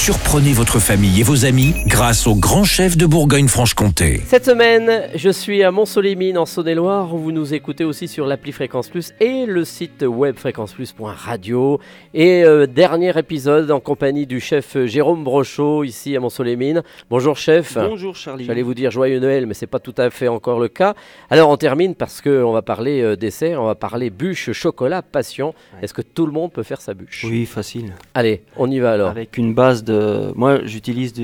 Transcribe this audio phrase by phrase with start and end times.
[0.00, 4.22] Surprenez votre famille et vos amis grâce au grand chef de Bourgogne-Franche-Comté.
[4.24, 8.52] Cette semaine, je suis à Mont-Solémine en Saône-et-Loire où vous nous écoutez aussi sur l'appli
[8.52, 11.80] Fréquence Plus et le site web fréquenceplus.radio.
[12.14, 16.82] Et euh, dernier épisode en compagnie du chef Jérôme Brochot ici à Mont-Solémine.
[17.10, 17.76] Bonjour chef.
[17.76, 18.46] Bonjour Charlie.
[18.46, 20.94] J'allais vous dire joyeux Noël, mais c'est pas tout à fait encore le cas.
[21.28, 25.48] Alors on termine parce qu'on va parler euh, dessert, on va parler bûche, chocolat, passion.
[25.48, 25.80] Ouais.
[25.82, 27.26] Est-ce que tout le monde peut faire sa bûche?
[27.28, 27.94] Oui, facile.
[28.14, 29.10] Allez, on y va alors.
[29.10, 30.32] Avec une base de.
[30.36, 31.14] Moi, j'utilise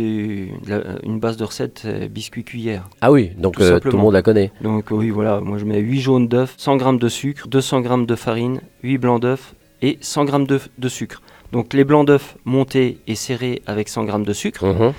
[0.67, 2.89] la- une base de recette euh, biscuit cuillère.
[3.01, 4.51] Ah oui, donc Tout euh, tout le monde la connaît.
[4.61, 5.41] Donc, oui, voilà.
[5.41, 8.99] Moi, je mets 8 jaunes d'œufs, 100 g de sucre, 200 g de farine, 8
[8.99, 11.23] blancs d'œufs et 100 g de, de sucre.
[11.53, 14.65] Donc, les blancs d'œufs montés et serrés avec 100 g de sucre.
[14.67, 14.93] Mhm.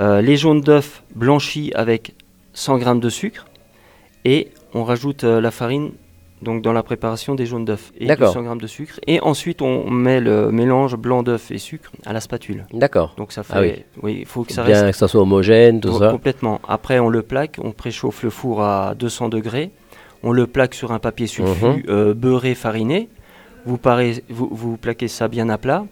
[0.00, 2.14] Euh, les jaunes d'œufs blanchis avec
[2.54, 3.46] 100 g de sucre.
[4.24, 5.90] Et on rajoute euh, la farine
[6.42, 8.34] donc dans la préparation des jaunes d'œufs et D'accord.
[8.34, 9.00] 200 g de sucre.
[9.06, 12.66] Et ensuite, on met le mélange blanc d'œuf et sucre à la spatule.
[12.72, 13.14] D'accord.
[13.16, 13.72] Donc ça fait, Ah oui.
[14.02, 16.10] oui, il faut que ça bien reste que ça soit homogène, tout Ouais, ça.
[16.10, 16.60] complètement.
[16.68, 19.70] Après, on le plaque, on préchauffe le four à 200 degrés,
[20.22, 21.82] on le plaque sur un papier sulfu Mhm.
[21.88, 23.08] euh, beurré, fariné.
[23.64, 25.84] Vous, parez- vous, vous plaquez ça bien à plat,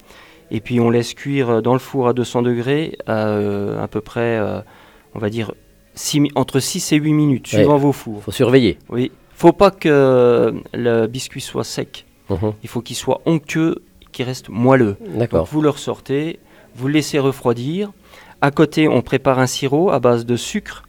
[0.51, 4.01] et puis on laisse cuire euh, dans le four à 200 degrés euh, à peu
[4.01, 4.59] près, euh,
[5.15, 5.53] on va dire,
[6.35, 7.59] entre 6 et 8 minutes, Ouais.
[7.59, 8.23] suivant vos fours.
[8.23, 8.77] Faut surveiller.
[8.89, 9.11] Oui.
[9.41, 12.05] Faut pas que le biscuit soit sec.
[12.29, 12.53] Mhm.
[12.61, 14.97] Il faut qu'il soit onctueux, qu'il reste moelleux.
[15.17, 16.39] Donc vous le ressortez,
[16.75, 17.91] vous le laissez refroidir.
[18.41, 20.83] À côté, on prépare un sirop à base de sucre,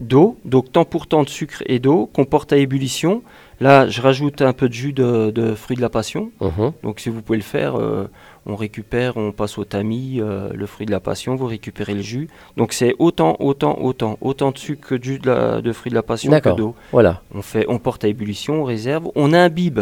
[0.00, 3.22] d'eau, donc temps pour temps de sucre et d'eau qu'on porte à ébullition.
[3.60, 6.30] Là, je rajoute un peu de jus de, de fruits de la passion.
[6.40, 6.72] Mhm.
[6.84, 8.08] Donc si vous pouvez le faire, euh,
[8.46, 12.00] on récupère, on passe au tamis, euh, le fruit de la passion, vous récupérez le
[12.02, 12.28] jus.
[12.56, 15.90] Donc c'est autant, autant, autant, autant de sucre que de jus de, la- de fruits
[15.90, 16.74] de la passion que d'eau.
[16.92, 17.22] Voilà.
[17.34, 19.80] On, fait, on porte à ébullition, on réserve, on imbibe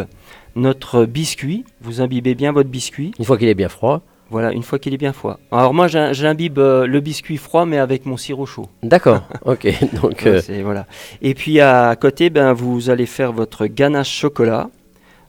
[0.55, 1.63] notre biscuit.
[1.81, 3.11] Vous imbibez bien votre biscuit.
[3.19, 4.01] Une fois qu'il est bien froid.
[4.29, 5.39] Voilà, une fois qu'il est bien froid.
[5.51, 8.67] Alors moi, j'im- j'imbibe euh, le biscuit froid, mais avec mon sirop chaud.
[8.83, 9.21] D'accord.
[9.45, 9.67] ok.
[10.01, 10.85] Donc, Ouais, euh, voilà.
[11.21, 14.69] Et puis à côté, ben, vous allez faire votre ganache chocolat.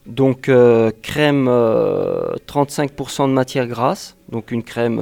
[0.07, 4.17] Donc euh, crème, euh, 35% de matière grasse.
[4.33, 4.99] Donc une crème,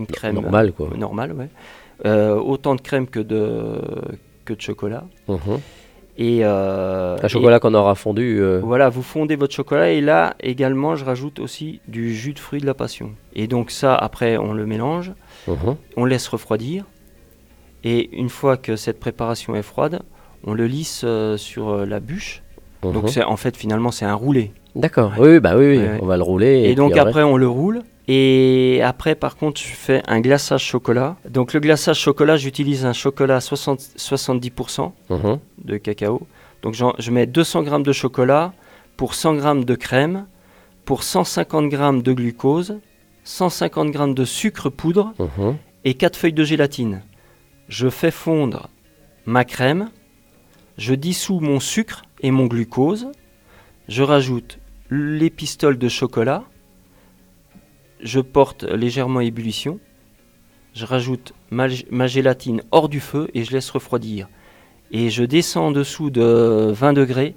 [0.00, 0.88] une crème normal, quoi.
[0.96, 1.48] normale, ouais.
[2.40, 3.78] Autant de crème que de
[4.44, 5.04] que de chocolat.
[5.28, 5.60] mhm.
[6.18, 8.38] Et euh, Un chocolat qu'on aura fondu.
[8.38, 12.38] euh, Voilà, vous fondez votre chocolat et là également je rajoute aussi du jus de
[12.38, 13.12] fruits de la passion.
[13.34, 15.12] Et donc ça après on le mélange,
[15.48, 15.76] mhm.
[15.96, 16.84] on laisse refroidir
[17.84, 20.02] et une fois que cette préparation est froide,
[20.44, 22.42] on le lisse euh, sur la bûche.
[22.82, 24.52] Donc c'est en fait finalement c'est un roulé.
[24.74, 25.12] D'accord.
[25.18, 25.78] Oui, oui, bah oui, oui.
[25.78, 25.98] Ouais, ouais.
[26.02, 26.64] On va le rouler.
[26.64, 31.16] Et, donc après on le roule et après par contre je fais un glaçage chocolat.
[31.28, 35.38] Donc le glaçage chocolat j'utilise un chocolat 60, 70% Mhm.
[35.64, 36.26] de cacao.
[36.62, 38.52] Donc je mets 200 g de chocolat
[38.96, 40.26] pour 100 g de crème,
[40.84, 42.78] pour 150 g de glucose,
[43.24, 45.56] 150 g de sucre poudre Mhm.
[45.84, 47.02] et 4 feuilles de gélatine.
[47.68, 48.68] Je fais fondre
[49.26, 49.90] ma crème,
[50.76, 53.08] je dissous mon sucre et mon glucose,
[53.88, 54.58] je rajoute
[54.90, 56.44] les pistoles de chocolat,
[58.02, 59.78] je porte légèrement ébullition,
[60.74, 64.28] je rajoute ma, ma gélatine hors du feu et je laisse refroidir.
[64.90, 67.34] Et je descends en dessous de 20 degrés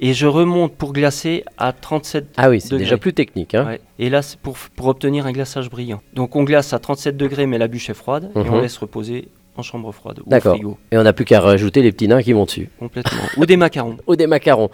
[0.00, 2.84] et je remonte pour glacer à 37 Ah oui, c'est degrés.
[2.84, 3.54] déjà plus technique.
[3.54, 3.66] Hein.
[3.66, 3.80] Ouais.
[3.98, 6.00] Et là, c'est pour, pour obtenir un glaçage brillant.
[6.14, 8.54] Donc on glace à 37 degrés, mais la bûche est froide, et Mhm.
[8.54, 10.54] on laisse reposer en chambre froide, au D'accord.
[10.54, 12.68] frigo, Et on n'a plus qu'à rajouter les petits nains qui vont dessus.
[12.78, 13.18] complètement.
[13.36, 13.96] Ou des macarons.
[14.06, 14.70] Ou des macarons.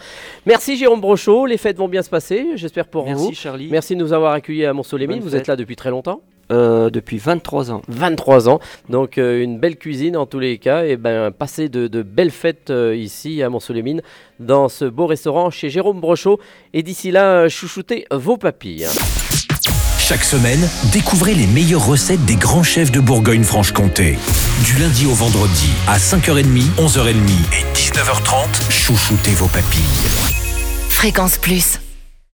[0.46, 1.46] Merci Jérôme Brochot.
[1.46, 3.32] Les fêtes vont bien se passer, j'espère pour Merci vous.
[3.34, 3.68] Charlie.
[3.70, 5.20] Merci de nous avoir accueillis à Mont-Solémine.
[5.20, 6.20] Vous êtes là depuis très longtemps
[6.52, 7.80] Euh, depuis 23 ans.
[7.88, 8.60] 23 ans.
[8.90, 10.84] Donc euh, une belle cuisine en tous les cas.
[10.84, 14.02] Et ben passez de, de belles fêtes euh, ici à Mont-Solémine
[14.40, 16.38] dans ce beau restaurant chez Jérôme Brochot.
[16.74, 18.86] Et d'ici là, chouchoutez vos papilles.
[19.98, 20.60] Chaque semaine,
[20.92, 24.18] découvrez les meilleures recettes des grands chefs de Bourgogne-Franche-Comté.
[24.62, 27.10] Du lundi au vendredi, à 5h30, 11h30
[27.52, 29.82] et 19h30, chouchoutez vos papilles.
[30.88, 31.78] Fréquence Plus.